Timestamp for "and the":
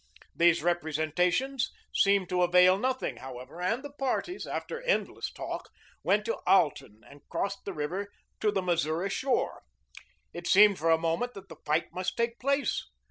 3.61-3.91